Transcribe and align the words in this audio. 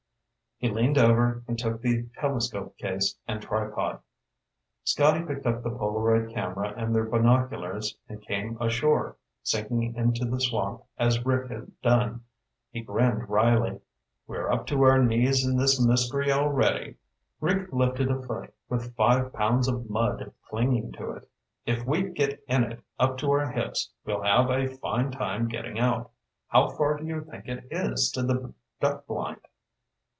He 0.63 0.69
leaned 0.69 0.99
over 0.99 1.41
and 1.47 1.57
took 1.57 1.81
the 1.81 2.03
telescope 2.19 2.77
case 2.77 3.17
and 3.27 3.41
tripod. 3.41 3.97
Scotty 4.83 5.25
picked 5.25 5.47
up 5.47 5.63
the 5.63 5.71
Polaroid 5.71 6.31
camera 6.35 6.71
and 6.77 6.93
their 6.93 7.05
binoculars 7.07 7.97
and 8.07 8.21
came 8.21 8.59
ashore, 8.61 9.15
sinking 9.41 9.95
into 9.95 10.23
the 10.23 10.39
swamp 10.39 10.83
as 10.99 11.25
Rick 11.25 11.49
had 11.49 11.71
done. 11.81 12.25
He 12.71 12.81
grinned 12.81 13.27
wryly. 13.27 13.81
"We're 14.27 14.51
up 14.51 14.67
to 14.67 14.83
our 14.83 15.01
knees 15.03 15.43
in 15.43 15.57
this 15.57 15.83
mystery 15.83 16.31
already." 16.31 16.97
Rick 17.39 17.73
lifted 17.73 18.11
a 18.11 18.21
foot 18.21 18.53
with 18.69 18.95
five 18.95 19.33
pounds 19.33 19.67
of 19.67 19.89
mud 19.89 20.31
clinging 20.47 20.91
to 20.91 21.09
it. 21.13 21.27
"If 21.65 21.87
we 21.87 22.03
get 22.03 22.43
in 22.47 22.65
it 22.65 22.81
up 22.99 23.17
to 23.17 23.31
our 23.31 23.49
hips, 23.51 23.89
we'll 24.05 24.21
have 24.21 24.51
a 24.51 24.67
fine 24.75 25.09
time 25.09 25.47
getting 25.47 25.79
out. 25.79 26.11
How 26.49 26.69
far 26.69 26.97
do 26.97 27.05
you 27.07 27.23
think 27.23 27.47
it 27.47 27.67
is 27.71 28.11
to 28.11 28.21
the 28.21 28.53
duck 28.79 29.07
blind?" 29.07 29.41